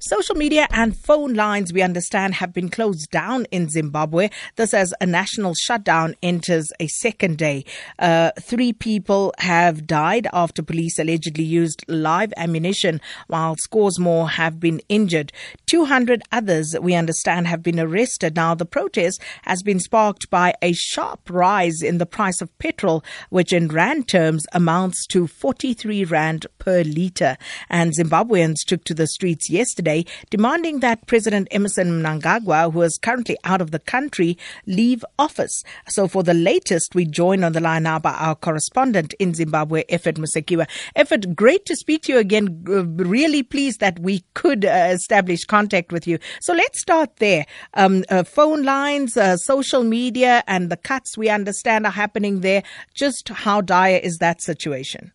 [0.00, 4.30] Social media and phone lines, we understand, have been closed down in Zimbabwe.
[4.56, 7.64] This as a national shutdown enters a second day.
[7.98, 14.58] Uh, three people have died after police allegedly used live ammunition, while scores more have
[14.58, 15.32] been injured.
[15.66, 18.36] 200 others, we understand, have been arrested.
[18.36, 23.04] Now, the protest has been sparked by a sharp rise in the price of petrol,
[23.30, 27.36] which in Rand terms amounts to 43 Rand per litre.
[27.68, 32.98] And Zimbabweans took to the streets yesterday yesterday demanding that President Emmerson Mnangagwa, who is
[33.02, 35.62] currently out of the country, leave office.
[35.88, 39.84] So for the latest, we join on the line now by our correspondent in Zimbabwe,
[39.88, 40.66] Effort Musekiwa.
[40.96, 42.62] Effort, great to speak to you again.
[42.96, 46.18] Really pleased that we could uh, establish contact with you.
[46.40, 47.46] So let's start there.
[47.74, 52.62] Um, uh, phone lines, uh, social media, and the cuts we understand are happening there.
[52.94, 55.12] Just how dire is that situation?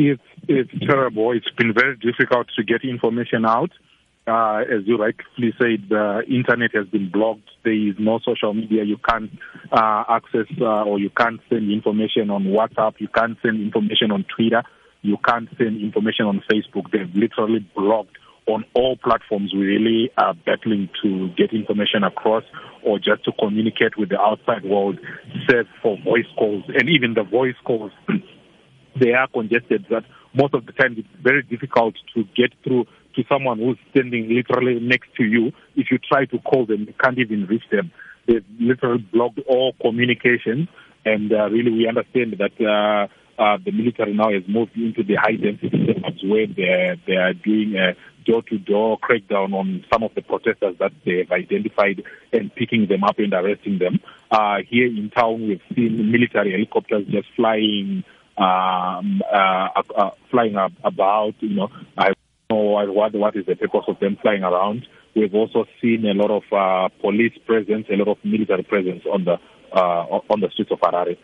[0.00, 1.32] It's it's terrible.
[1.32, 3.72] It's been very difficult to get information out.
[4.28, 7.50] Uh, as you rightfully said, the internet has been blocked.
[7.64, 8.84] There is no social media.
[8.84, 9.30] You can't
[9.72, 12.94] uh, access uh, or you can't send information on WhatsApp.
[13.00, 14.62] You can't send information on Twitter.
[15.02, 16.92] You can't send information on Facebook.
[16.92, 19.52] They've literally blocked on all platforms.
[19.52, 22.44] We really are battling to get information across
[22.84, 25.00] or just to communicate with the outside world,
[25.48, 26.62] save for voice calls.
[26.68, 27.90] And even the voice calls
[29.00, 30.04] they are congested that
[30.34, 34.78] most of the time it's very difficult to get through to someone who's standing literally
[34.80, 35.52] next to you.
[35.76, 37.90] If you try to call them, you can't even reach them.
[38.26, 40.68] They've literally blocked all communication,
[41.04, 43.08] and uh, really we understand that uh,
[43.42, 47.32] uh, the military now has moved into the high density suburbs where they they are
[47.32, 52.54] doing a door to door crackdown on some of the protesters that they've identified and
[52.54, 54.00] picking them up and arresting them.
[54.30, 58.04] Uh, here in town, we've seen military helicopters just flying
[58.38, 61.34] um, uh, uh, flying about.
[61.40, 62.12] You know, I
[62.50, 64.86] know what what is the purpose of them flying around.
[65.14, 69.24] We've also seen a lot of uh, police presence, a lot of military presence on
[69.24, 69.36] the
[69.72, 71.18] on the streets of Harare.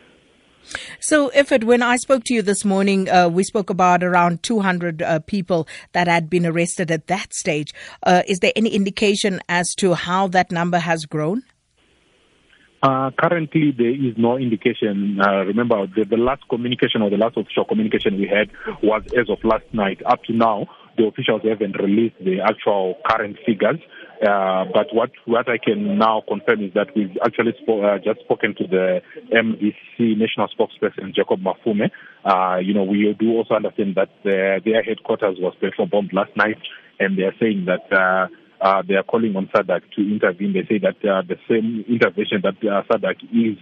[1.01, 5.03] So, Effort, when I spoke to you this morning, uh, we spoke about around 200
[5.03, 7.73] uh, people that had been arrested at that stage.
[8.03, 11.43] Uh, is there any indication as to how that number has grown?
[12.85, 15.19] Uh, currently, there is no indication.
[15.19, 18.51] Uh, remember, the, the, last communication or the last official communication we had
[18.83, 20.03] was as of last night.
[20.05, 20.67] Up to now,
[20.99, 23.81] the officials haven't released the actual current figures.
[24.21, 28.21] Uh, but what what I can now confirm is that we've actually spo- uh, just
[28.21, 29.01] spoken to the
[29.33, 31.91] MDC national spokesperson Jacob Mafume.
[32.23, 36.59] Uh, you know, we do also understand that their, headquarters was petrol bombed last night,
[37.01, 38.29] and they are saying that
[38.65, 40.55] uh, they are calling on SADC to intervene.
[40.55, 43.59] They say that uh, the same intervention that uh, SADC is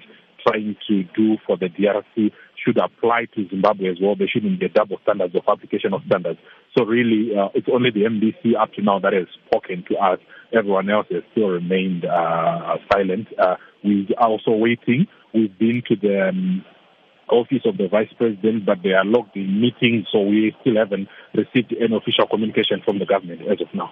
[0.46, 2.30] trying to do for the DRC
[2.64, 4.14] should apply to Zimbabwe as well.
[4.14, 6.38] There shouldn't be a double standards of application of standards.
[6.78, 10.20] So really, uh, it's only the MDC up to now that has spoken to us.
[10.52, 13.26] Everyone else has still remained uh, silent.
[13.36, 15.06] Uh, we are also waiting.
[15.34, 16.64] We've been to the um,
[17.28, 21.08] office of the vice president, but they are locked in meetings, so we still haven't
[21.34, 23.90] received any official communication from the government as of now.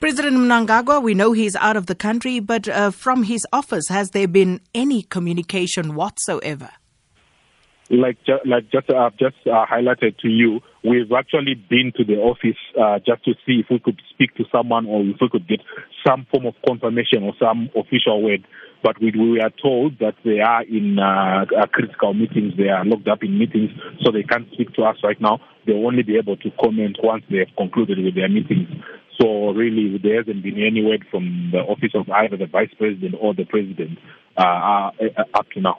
[0.00, 4.10] President Mnangagwa, we know he's out of the country, but uh, from his office, has
[4.10, 6.70] there been any communication whatsoever?
[7.90, 12.14] Like, ju- like just uh, just uh, highlighted to you, we've actually been to the
[12.14, 15.48] office uh, just to see if we could speak to someone or if we could
[15.48, 15.60] get
[16.06, 18.46] some form of confirmation or some official word.
[18.84, 22.52] But we, we are told that they are in uh, uh, critical meetings.
[22.56, 23.70] They are locked up in meetings,
[24.04, 25.40] so they can't speak to us right now.
[25.66, 28.68] They'll only be able to comment once they have concluded with their meetings.
[29.20, 33.16] So really, there hasn't been any word from the office of either the vice president
[33.20, 33.98] or the president
[34.36, 35.78] uh, uh, uh up to now.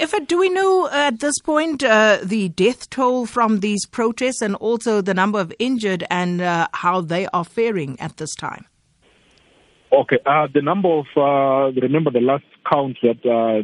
[0.00, 4.54] If do we know at this point uh, the death toll from these protests and
[4.56, 8.64] also the number of injured and uh, how they are faring at this time?
[9.92, 11.04] Okay, uh, the number of
[11.76, 13.20] remember the last count that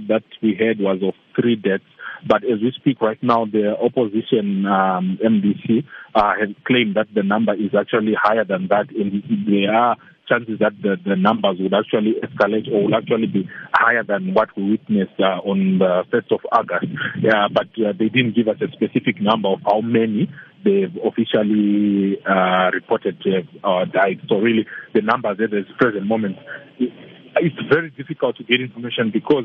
[0.08, 1.84] that we had was of three deaths.
[2.26, 5.84] But as we speak right now, the opposition um, MDC
[6.14, 8.90] uh, has claimed that the number is actually higher than that.
[8.90, 9.96] And there are
[10.28, 14.48] chances that the, the numbers would actually escalate or will actually be higher than what
[14.56, 16.87] we witnessed uh, on the 1st of August.
[17.20, 20.28] Yeah, but uh, they didn't give us a specific number of how many
[20.64, 24.20] they've officially uh, reported to have uh, died.
[24.28, 26.37] So really, the numbers at this present moment,
[26.78, 29.44] it's very difficult to get information because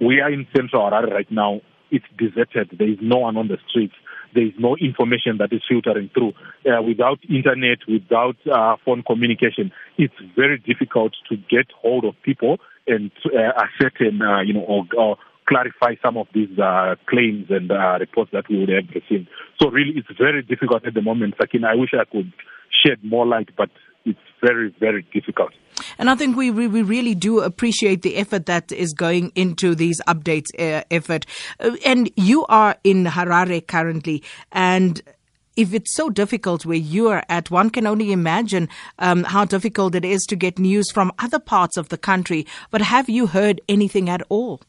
[0.00, 1.60] we are in central Harare right now.
[1.90, 2.76] It's deserted.
[2.78, 3.94] There is no one on the streets.
[4.32, 6.34] There is no information that is filtering through.
[6.64, 12.58] Uh, without internet, without uh, phone communication, it's very difficult to get hold of people
[12.86, 15.16] and uh, ascertain, uh, you know, or, or
[15.48, 19.28] clarify some of these uh, claims and uh, reports that we would have received.
[19.60, 21.34] So really, it's very difficult at the moment.
[21.40, 22.32] Sakin, I wish I could
[22.86, 23.70] shed more light, but
[24.04, 25.52] it's very, very difficult.
[25.98, 29.74] And I think we, we, we really do appreciate the effort that is going into
[29.74, 31.26] these updates uh, effort.
[31.58, 35.02] Uh, and you are in Harare currently, and
[35.56, 38.68] if it's so difficult where you are at, one can only imagine
[38.98, 42.46] um, how difficult it is to get news from other parts of the country.
[42.70, 44.62] But have you heard anything at all?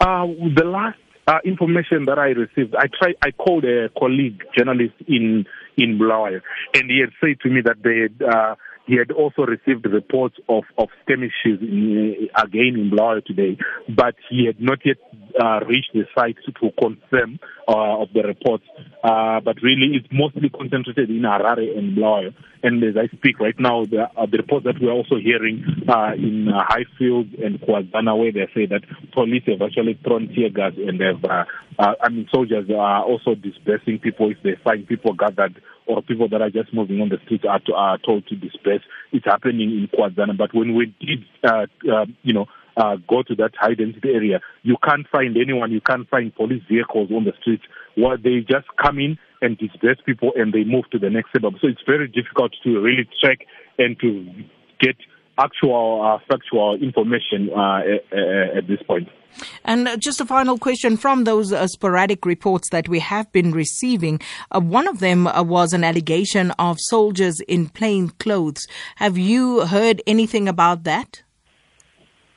[0.00, 3.16] Uh, the last uh, information that I received, I tried.
[3.22, 5.46] I called a colleague journalist in
[5.78, 6.40] in Bulawayo,
[6.74, 8.54] and he had said to me that they had, uh,
[8.86, 13.56] he had also received reports of of skirmishes in, again in Bulawayo today,
[13.88, 14.96] but he had not yet
[15.38, 17.38] uh, reached the site to confirm
[17.68, 18.64] uh, of the reports.
[19.02, 22.34] Uh, but really, it's mostly concentrated in Harare and Bulawayo.
[22.62, 26.12] And as I speak right now, the, uh, the reports that we're also hearing uh,
[26.14, 28.82] in uh, Highfield and Kuwadzana, where they say that
[29.12, 31.44] police have actually thrown tear gas and have, uh,
[31.78, 36.28] uh, I mean, soldiers are also dispersing people if they find people gathered or people
[36.28, 38.82] that are just moving on the street are, to, are told to disperse.
[39.12, 40.36] It's happening in Kuwadzana.
[40.36, 42.46] But when we did, uh, uh, you know,
[42.78, 46.62] uh, go to that high density area, you can't find anyone, you can't find police
[46.68, 47.64] vehicles on the streets.
[47.96, 51.54] Where they just come in and disperse people and they move to the next suburb.
[51.60, 53.38] So it's very difficult to really track
[53.78, 54.26] and to
[54.80, 54.96] get
[55.38, 57.80] actual uh, factual information uh,
[58.12, 59.08] at, at, this point.
[59.64, 63.52] And uh, just a final question from those uh, sporadic reports that we have been
[63.52, 64.20] receiving.
[64.50, 68.66] Uh, one of them uh, was an allegation of soldiers in plain clothes.
[68.96, 71.22] Have you heard anything about that?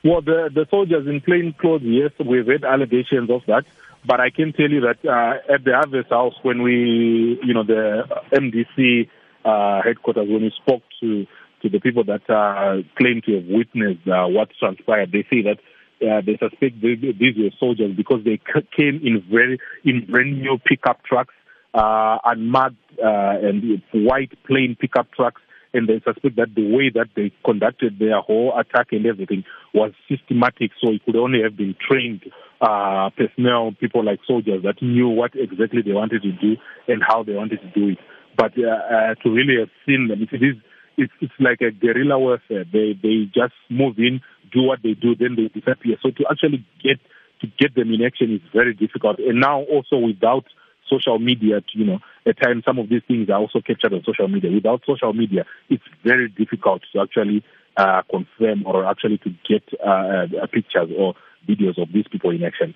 [0.04, 3.64] Well, the, the soldiers in plain clothes, yes, we've had allegations of that.
[4.04, 7.62] But I can tell you that uh, at the Harvest House, when we, you know,
[7.62, 8.02] the
[8.32, 9.08] MDC
[9.44, 11.26] uh, headquarters, when we spoke to
[11.62, 15.58] to the people that uh, claim to have witnessed uh, what transpired, they say that
[16.04, 18.40] uh, they suspect these were soldiers because they
[18.76, 21.34] came in very in brand new pickup trucks,
[21.74, 25.40] uh, unmarked uh, and white plain pickup trucks
[25.74, 29.92] and they suspect that the way that they conducted their whole attack and everything was
[30.08, 32.22] systematic, so it could only have been trained
[32.60, 36.56] uh, personnel, people like soldiers that knew what exactly they wanted to do
[36.88, 37.98] and how they wanted to do it.
[38.36, 40.56] But uh, uh, to really have seen them, it is
[40.96, 42.64] it's, it's like a guerrilla warfare.
[42.70, 44.20] They they just move in,
[44.52, 45.96] do what they do, then they disappear.
[46.02, 46.98] So to actually get
[47.40, 49.18] to get them in action is very difficult.
[49.18, 50.44] And now also without
[50.92, 54.02] social media, to, you know, at times some of these things are also captured on
[54.04, 54.50] social media.
[54.50, 57.42] Without social media, it's very difficult to actually
[57.76, 61.14] uh, confirm or actually to get uh, uh, pictures or
[61.48, 62.74] videos of these people in action.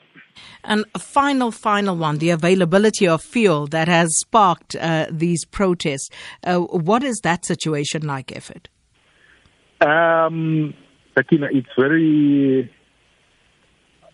[0.65, 6.11] And a final, final one the availability of fuel that has sparked uh, these protests.
[6.45, 8.69] Uh, what is that situation like, Effort?
[9.81, 10.75] Um,
[11.17, 12.71] Sakina, it's very.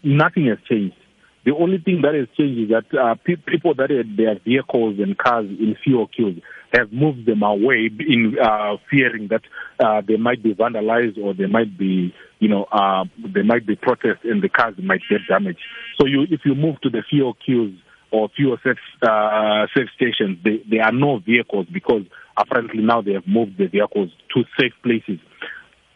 [0.04, 0.96] Nothing has changed.
[1.44, 4.98] The only thing that has changed is that uh, pe- people that had their vehicles
[4.98, 6.40] and cars in fuel queues
[6.72, 9.42] have moved them away in uh, fearing that
[9.84, 13.04] uh, they might be vandalized or they might be, you know, uh,
[13.34, 15.58] there might be protest and the cars might get damaged.
[16.00, 17.76] So you, if you move to the fuel queues
[18.12, 22.02] or fuel safe, uh, safe stations, they, there are no vehicles because
[22.36, 25.18] apparently now they have moved the vehicles to safe places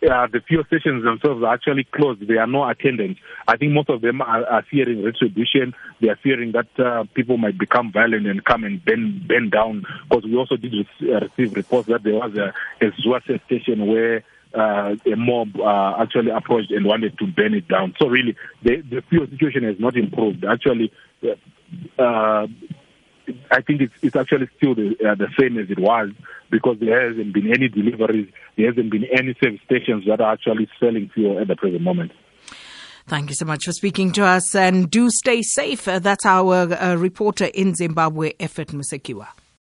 [0.07, 2.27] uh, the fuel stations themselves are actually closed.
[2.27, 3.21] There are no attendants.
[3.47, 5.75] I think most of them are, are fearing retribution.
[6.01, 9.85] They are fearing that uh, people might become violent and come and bend, bend down.
[10.09, 10.73] Because we also did
[11.03, 16.31] uh, receive reports that there was a, a station where uh, a mob uh, actually
[16.31, 17.95] approached and wanted to burn it down.
[17.99, 20.45] So really, the, the fuel situation has not improved.
[20.45, 20.93] Actually,
[21.99, 22.47] uh,
[23.51, 26.11] I think it's, it's actually still the, uh, the same as it was
[26.51, 30.69] because there hasn't been any deliveries, there hasn't been any service stations that are actually
[30.81, 32.13] selling fuel at the present moment.
[33.09, 35.87] Thank you so much for speaking to us and do stay safe.
[35.87, 39.29] Uh, that's our uh, reporter in Zimbabwe, Effort Musekiwa.